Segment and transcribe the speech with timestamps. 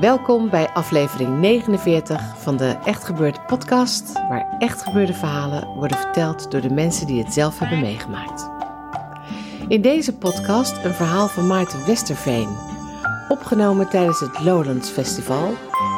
[0.00, 6.50] Welkom bij aflevering 49 van de Echt Gebeurd podcast, waar echt gebeurde verhalen worden verteld
[6.50, 8.50] door de mensen die het zelf hebben meegemaakt.
[9.68, 12.56] In deze podcast een verhaal van Maarten Westerveen,
[13.28, 15.54] opgenomen tijdens het Lowlands Festival.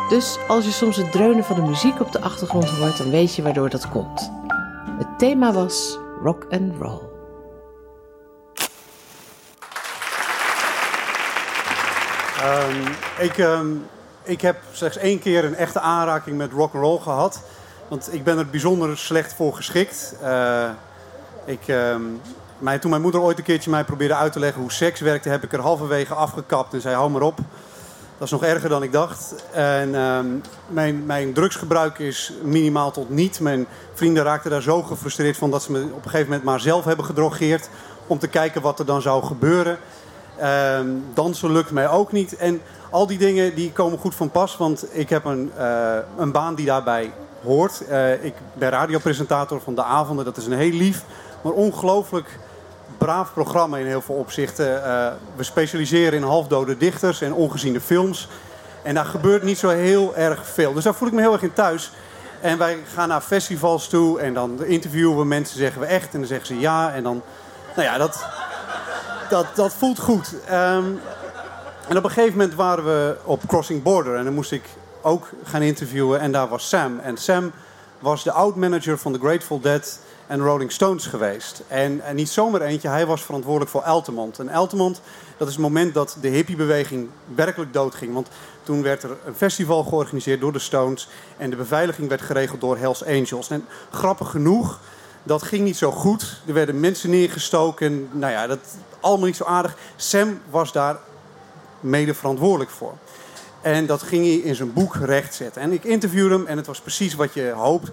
[0.08, 3.34] Dus als je soms het dreunen van de muziek op de achtergrond hoort, dan weet
[3.34, 4.32] je waardoor dat komt.
[4.98, 7.09] Het thema was rock and roll.
[12.44, 12.82] Um,
[13.18, 13.86] ik, um,
[14.22, 17.42] ik heb slechts één keer een echte aanraking met rock and roll gehad.
[17.88, 20.14] Want ik ben er bijzonder slecht voor geschikt.
[20.22, 20.68] Uh,
[21.44, 22.20] ik, um,
[22.58, 25.28] mij, toen mijn moeder ooit een keertje mij probeerde uit te leggen hoe seks werkte,
[25.28, 27.36] heb ik er halverwege afgekapt en zei: hou maar op.
[28.18, 29.34] Dat is nog erger dan ik dacht.
[29.52, 29.90] En
[30.66, 33.40] mijn, mijn drugsgebruik is minimaal tot niet.
[33.40, 36.60] Mijn vrienden raakten daar zo gefrustreerd van dat ze me op een gegeven moment maar
[36.60, 37.68] zelf hebben gedrogeerd.
[38.06, 39.78] Om te kijken wat er dan zou gebeuren.
[40.42, 42.36] Um, dansen lukt mij ook niet.
[42.36, 44.56] En al die dingen die komen goed van pas.
[44.56, 47.82] Want ik heb een, uh, een baan die daarbij hoort.
[47.90, 50.24] Uh, ik ben radiopresentator van de avonden.
[50.24, 51.04] Dat is een heel lief,
[51.42, 52.38] maar ongelooflijk
[52.98, 54.66] braaf programma in heel veel opzichten.
[54.66, 58.28] Uh, we specialiseren in halfdode dichters en ongeziene films.
[58.82, 60.72] En daar gebeurt niet zo heel erg veel.
[60.72, 61.92] Dus daar voel ik me heel erg in thuis.
[62.40, 66.12] En wij gaan naar festivals toe en dan interviewen we mensen, zeggen we echt.
[66.12, 66.92] En dan zeggen ze ja.
[66.92, 67.22] En dan,
[67.76, 68.26] nou ja, dat,
[69.30, 70.34] dat, dat voelt goed.
[70.50, 71.00] Um,
[71.88, 74.16] en op een gegeven moment waren we op Crossing Border.
[74.16, 74.64] En dan moest ik
[75.02, 76.20] ook gaan interviewen.
[76.20, 76.98] En daar was Sam.
[76.98, 77.52] En Sam
[77.98, 81.62] was de oud-manager van The Grateful Dead en Rolling Stones geweest.
[81.68, 84.38] En, en niet zomaar eentje, hij was verantwoordelijk voor Altamont.
[84.38, 85.00] En Altamont,
[85.36, 88.14] dat is het moment dat de hippiebeweging werkelijk doodging.
[88.14, 88.28] Want
[88.62, 91.08] toen werd er een festival georganiseerd door de Stones.
[91.36, 93.50] En de beveiliging werd geregeld door Hells Angels.
[93.50, 94.78] En grappig genoeg,
[95.22, 96.40] dat ging niet zo goed.
[96.46, 98.08] Er werden mensen neergestoken.
[98.12, 98.58] Nou ja, dat
[99.00, 99.76] allemaal niet zo aardig.
[99.96, 100.96] Sam was daar
[101.80, 102.94] mede verantwoordelijk voor.
[103.60, 105.62] En dat ging hij in zijn boek rechtzetten.
[105.62, 107.90] En ik interviewde hem en het was precies wat je hoopt.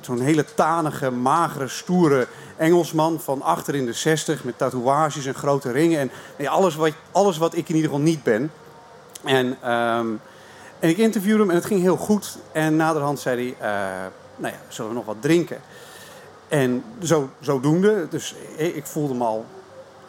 [0.00, 4.44] Zo'n hele tanige, magere, stoere Engelsman van achter in de zestig...
[4.44, 6.00] met tatoeages en grote ringen.
[6.00, 8.50] En nee, alles, wat, alles wat ik in ieder geval niet ben.
[9.24, 10.20] En, um,
[10.78, 12.38] en ik interviewde hem en het ging heel goed.
[12.52, 14.06] En naderhand zei hij, uh,
[14.36, 15.60] nou ja, zullen we nog wat drinken?
[16.52, 19.44] En zo, zodoende, dus ik voelde me al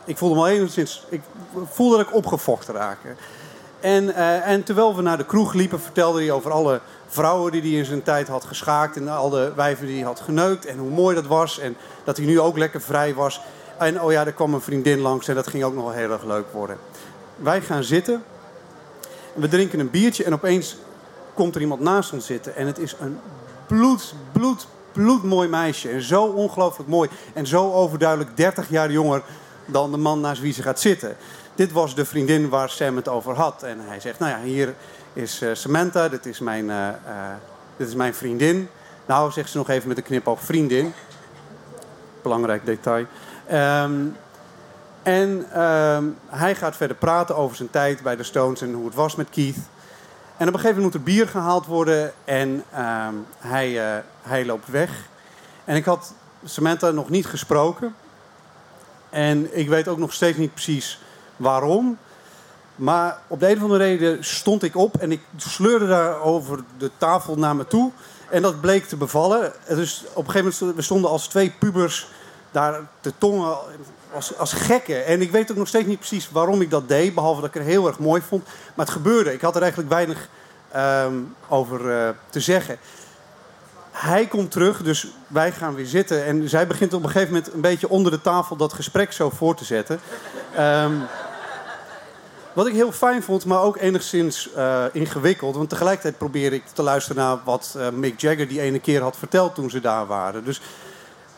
[0.06, 1.06] ik voelde me enigszins.
[1.09, 1.22] Ik
[1.66, 3.08] voelde dat ik opgefokt raakte.
[3.80, 7.62] En, uh, en terwijl we naar de kroeg liepen, vertelde hij over alle vrouwen die
[7.62, 8.98] hij in zijn tijd had geschaakt.
[8.98, 10.66] En al de wijven die hij had geneukt.
[10.66, 11.59] En hoe mooi dat was.
[11.59, 13.42] En dat hij nu ook lekker vrij was.
[13.78, 16.12] En oh ja, er kwam een vriendin langs en dat ging ook nog wel heel
[16.12, 16.78] erg leuk worden.
[17.36, 18.24] Wij gaan zitten.
[19.34, 20.78] We drinken een biertje en opeens
[21.34, 22.56] komt er iemand naast ons zitten.
[22.56, 23.20] En het is een
[23.68, 25.90] bloed, bloed, bloedmooi meisje.
[25.90, 27.09] En zo ongelooflijk mooi.
[27.34, 29.22] En zo overduidelijk 30 jaar jonger
[29.66, 31.16] dan de man naast wie ze gaat zitten.
[31.56, 33.64] Dit was de vriendin waar Sam het over had.
[33.64, 34.74] En hij zegt, nou ja, hier
[35.14, 36.94] is uh, Samantha, dit is, mijn, uh, uh,
[37.78, 38.70] dit is mijn vriendin.
[39.06, 40.94] Nou, zegt ze nog even met een knip vriendin.
[42.22, 43.06] Belangrijk detail.
[43.52, 44.16] Um,
[45.03, 48.96] en um, hij gaat verder praten over zijn tijd bij de Stones en hoe het
[48.96, 49.58] was met Keith.
[50.44, 54.68] En op een gegeven moment moet er bier gehaald worden en um, hij, hij loopt
[54.70, 54.90] weg.
[55.66, 57.96] En ik had Samantha nog niet gesproken.
[59.09, 61.00] En ik weet ook nog steeds niet precies
[61.36, 61.98] waarom.
[62.76, 66.59] Maar op de een of andere reden stond ik op en ik sleurde daar over
[66.78, 67.91] de tafel naar me toe.
[68.29, 69.53] En dat bleek te bevallen.
[69.67, 72.08] Dus op een gegeven moment we stonden als twee pubers
[72.52, 73.58] daar te tongen
[74.14, 75.06] als, als gekken.
[75.06, 77.14] En ik weet ook nog steeds niet precies waarom ik dat deed.
[77.14, 78.44] Behalve dat ik het heel erg mooi vond.
[78.76, 79.34] Maar het gebeurde.
[79.34, 80.29] Ik had er eigenlijk weinig
[80.75, 82.78] um, over uh, te zeggen.
[83.91, 86.25] Hij komt terug, dus wij gaan weer zitten.
[86.25, 89.29] En zij begint op een gegeven moment een beetje onder de tafel dat gesprek zo
[89.29, 89.99] voor te zetten.
[90.59, 91.02] Um,
[92.53, 95.55] wat ik heel fijn vond, maar ook enigszins uh, ingewikkeld.
[95.55, 99.17] Want tegelijkertijd probeer ik te luisteren naar wat uh, Mick Jagger die ene keer had
[99.17, 100.46] verteld toen ze daar waren.
[100.46, 100.61] Dus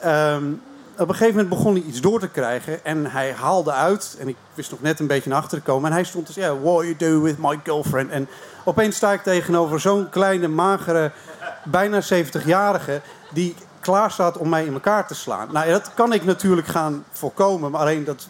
[0.06, 0.62] um,
[0.98, 2.86] op een gegeven moment begon hij iets door te krijgen.
[2.86, 4.16] En hij haalde uit.
[4.20, 5.90] En ik wist nog net een beetje naar achter te komen.
[5.90, 8.12] En hij stond dus, ja, yeah, what you do with my girlfriend.
[8.12, 8.28] En
[8.64, 11.12] opeens sta ik tegenover zo'n kleine, magere,
[11.64, 13.02] bijna 70-jarige...
[13.32, 15.48] die klaar staat om mij in elkaar te slaan.
[15.52, 17.72] Nou, dat kan ik natuurlijk gaan voorkomen.
[17.72, 18.28] Maar alleen dat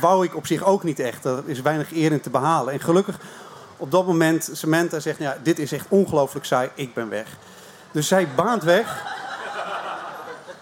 [0.00, 1.24] wou ik op zich ook niet echt.
[1.24, 2.72] Er is weinig eer in te behalen.
[2.72, 3.18] En gelukkig
[3.76, 5.18] op dat moment, Samantha zegt...
[5.18, 7.36] Ja, dit is echt ongelooflijk saai, ik ben weg.
[7.90, 9.14] Dus zij baant weg...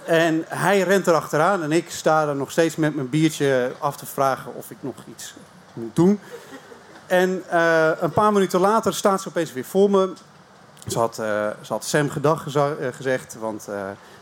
[0.07, 4.07] En hij rent erachteraan en ik sta er nog steeds met mijn biertje af te
[4.07, 5.35] vragen of ik nog iets
[5.73, 6.21] moet doen.
[7.07, 10.13] En uh, een paar minuten later staat ze opeens weer voor me.
[10.87, 11.27] Ze had, uh,
[11.61, 12.47] ze had Sam gedag
[12.93, 13.69] gezegd, want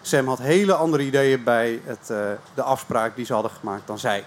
[0.02, 2.06] Sam had hele andere ideeën bij het,
[2.55, 4.25] de afspraak die ze hadden gemaakt dan zij.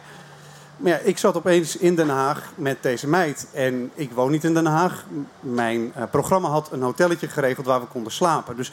[0.78, 3.48] Maar ja, ik zat opeens in Den Haag met deze meid.
[3.54, 5.04] En ik woon niet in Den Haag.
[5.40, 8.56] Mijn programma had een hotelletje geregeld waar we konden slapen.
[8.56, 8.72] Dus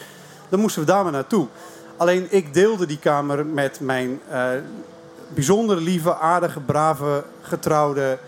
[0.49, 1.47] dan moesten we daar maar naartoe.
[1.97, 4.47] Alleen ik deelde die kamer met mijn uh,
[5.29, 8.19] bijzonder lieve, aardige, brave, getrouwde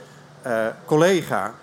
[0.47, 1.55] uh, collega.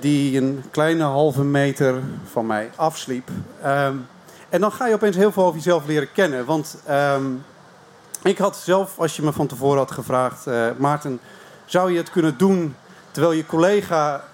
[0.00, 3.28] Die een kleine halve meter van mij afsliep.
[3.64, 4.06] Um,
[4.48, 6.44] en dan ga je opeens heel veel over jezelf leren kennen.
[6.44, 7.44] Want um,
[8.22, 11.20] ik had zelf, als je me van tevoren had gevraagd, uh, Maarten,
[11.64, 12.76] zou je het kunnen doen
[13.10, 14.24] terwijl je collega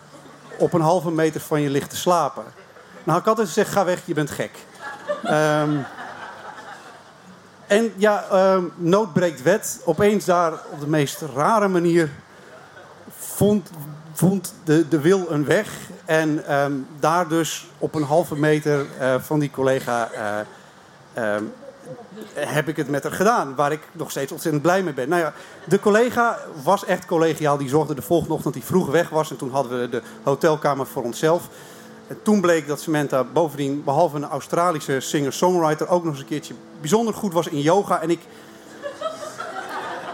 [0.58, 2.44] op een halve meter van je ligt te slapen?
[2.92, 4.50] Nou, had ik altijd gezegd: ga weg, je bent gek.
[5.24, 5.84] Um,
[7.72, 9.80] en ja, uh, nood breekt wet.
[9.84, 12.10] Opeens daar op de meest rare manier
[13.18, 13.70] vond,
[14.12, 15.72] vond de, de wil een weg.
[16.04, 20.10] En um, daar dus op een halve meter uh, van die collega
[21.14, 21.52] uh, um,
[22.34, 23.54] heb ik het met haar gedaan.
[23.54, 25.08] Waar ik nog steeds ontzettend blij mee ben.
[25.08, 25.32] Nou ja,
[25.64, 27.56] de collega was echt collegiaal.
[27.56, 29.30] Die zorgde de volgende ochtend hij vroeg weg was.
[29.30, 31.48] En toen hadden we de hotelkamer voor onszelf.
[32.12, 36.54] En toen bleek dat Samantha bovendien, behalve een Australische singer-songwriter, ook nog eens een keertje
[36.80, 38.00] bijzonder goed was in yoga.
[38.02, 38.20] En ik.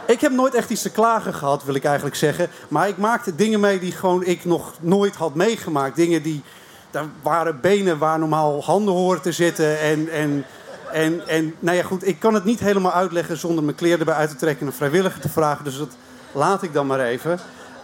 [0.06, 2.49] Ik heb nooit echt iets te klagen gehad, wil ik eigenlijk zeggen.
[2.69, 5.97] Maar ik maakte dingen mee die gewoon ik nog nooit had meegemaakt.
[5.97, 6.43] Dingen die.
[6.91, 9.81] Daar waren benen waar normaal handen horen te zitten.
[9.81, 10.45] En, en,
[10.93, 14.15] en, en nou ja, goed, ik kan het niet helemaal uitleggen zonder mijn kleren erbij
[14.15, 15.65] uit te trekken en een vrijwilliger te vragen.
[15.65, 15.97] Dus dat
[16.33, 17.39] laat ik dan maar even.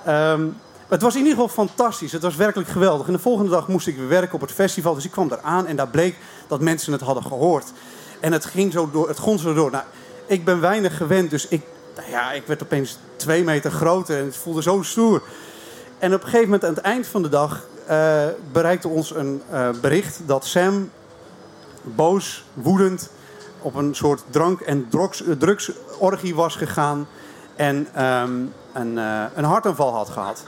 [0.08, 0.56] Um,
[0.88, 2.12] het was in ieder geval fantastisch.
[2.12, 3.06] Het was werkelijk geweldig.
[3.06, 4.94] En de volgende dag moest ik weer werken op het festival.
[4.94, 6.16] Dus ik kwam eraan en daar bleek
[6.46, 7.72] dat mensen het hadden gehoord.
[8.20, 9.70] En het ging zo door, het door.
[9.70, 9.84] Nou,
[10.26, 11.62] ik ben weinig gewend, dus ik,
[11.96, 15.22] nou ja, ik werd opeens twee meter groter en het voelde zo stoer.
[15.98, 19.42] En op een gegeven moment aan het eind van de dag uh, bereikte ons een
[19.52, 20.90] uh, bericht dat Sam
[21.82, 23.10] boos, woedend
[23.60, 24.88] op een soort drank- en
[25.38, 27.06] drugsorgie was gegaan
[27.56, 30.44] en um, een, uh, een hartaanval had gehad.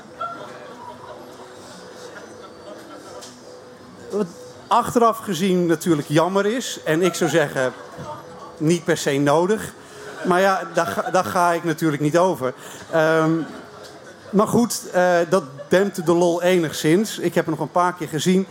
[4.11, 4.27] Wat
[4.67, 6.81] achteraf gezien natuurlijk jammer is.
[6.85, 7.73] En ik zou zeggen,
[8.57, 9.73] niet per se nodig.
[10.25, 12.55] Maar ja, daar, daar ga ik natuurlijk niet over.
[12.95, 13.47] Um,
[14.31, 17.19] maar goed, uh, dat dempte de lol enigszins.
[17.19, 18.47] Ik heb hem nog een paar keer gezien.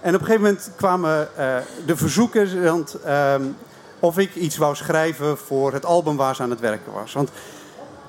[0.00, 1.56] En op een gegeven moment kwamen uh,
[1.86, 2.64] de verzoeken...
[2.64, 3.56] Want, um,
[4.00, 7.12] of ik iets wou schrijven voor het album waar ze aan het werken was.
[7.12, 7.30] Want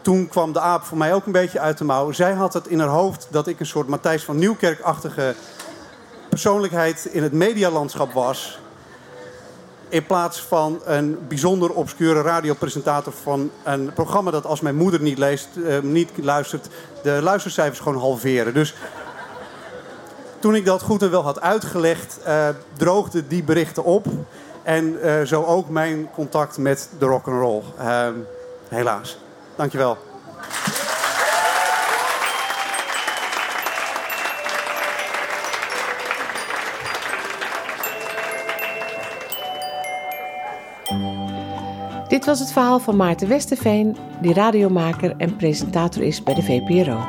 [0.02, 2.12] toen kwam de aap voor mij ook een beetje uit de mouw.
[2.12, 5.36] Zij had het in haar hoofd dat ik een soort Matthijs van Nieuwkerk-achtige
[6.30, 8.60] persoonlijkheid in het medialandschap was.
[9.90, 15.18] In plaats van een bijzonder obscure radiopresentator van een programma dat als mijn moeder niet,
[15.18, 16.68] leest, uh, niet luistert,
[17.04, 18.54] de luistercijfers gewoon halveren.
[18.54, 18.76] Dus
[20.40, 24.06] toen ik dat goed en wel had uitgelegd, uh, droogde die berichten op.
[24.64, 27.64] En uh, zo ook mijn contact met de rock and roll.
[28.68, 29.18] helaas.
[29.56, 30.09] Dankjewel.
[42.10, 47.00] Dit was het verhaal van Maarten Westerveen, die radiomaker en presentator is bij de VPRO.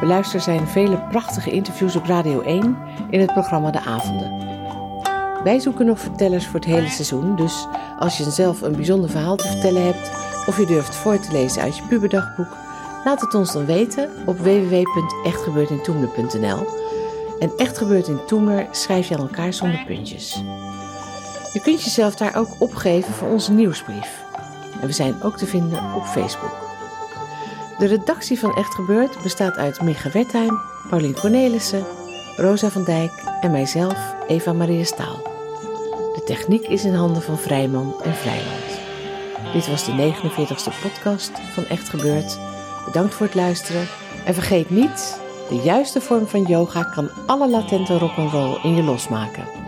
[0.00, 2.76] Beluister zijn vele prachtige interviews op Radio 1
[3.10, 4.32] in het programma De Avonden.
[5.44, 7.66] Wij zoeken nog vertellers voor het hele seizoen, dus
[7.98, 10.10] als je zelf een bijzonder verhaal te vertellen hebt
[10.46, 12.56] of je durft voor te lezen uit je puberdagboek,
[13.04, 16.66] laat het ons dan weten op www.echtgebeurtintoemler.nl.
[17.38, 18.20] En Echt Gebeurt in
[18.70, 20.42] schrijf je aan elkaar zonder puntjes.
[21.52, 24.23] Je kunt jezelf daar ook opgeven voor onze nieuwsbrief.
[24.84, 26.56] En we zijn ook te vinden op Facebook.
[27.78, 31.84] De redactie van Echt Gebeurd bestaat uit Micha Wertheim, Paulien Cornelissen,
[32.36, 35.22] Rosa van Dijk en mijzelf, Eva Maria Staal.
[36.14, 38.80] De techniek is in handen van Vrijman en Vrijland.
[39.52, 42.38] Dit was de 49ste podcast van Echt Gebeurd.
[42.84, 43.86] Bedankt voor het luisteren.
[44.24, 49.63] En vergeet niet, de juiste vorm van yoga kan alle latente rock'n'roll in je losmaken.